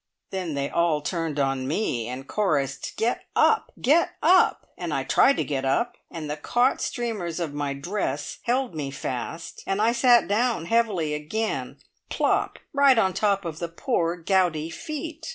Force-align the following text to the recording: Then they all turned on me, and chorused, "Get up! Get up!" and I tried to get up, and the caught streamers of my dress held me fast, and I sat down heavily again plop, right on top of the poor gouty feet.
Then 0.31 0.55
they 0.55 0.67
all 0.67 1.01
turned 1.01 1.39
on 1.39 1.67
me, 1.67 2.07
and 2.07 2.27
chorused, 2.27 2.93
"Get 2.97 3.25
up! 3.35 3.71
Get 3.79 4.13
up!" 4.23 4.67
and 4.75 4.95
I 4.95 5.03
tried 5.03 5.37
to 5.37 5.43
get 5.43 5.63
up, 5.63 5.95
and 6.09 6.27
the 6.27 6.37
caught 6.37 6.81
streamers 6.81 7.39
of 7.39 7.53
my 7.53 7.75
dress 7.75 8.39
held 8.41 8.73
me 8.73 8.89
fast, 8.89 9.61
and 9.67 9.79
I 9.79 9.91
sat 9.91 10.27
down 10.27 10.65
heavily 10.65 11.13
again 11.13 11.77
plop, 12.09 12.57
right 12.73 12.97
on 12.97 13.13
top 13.13 13.45
of 13.45 13.59
the 13.59 13.69
poor 13.69 14.15
gouty 14.15 14.71
feet. 14.71 15.27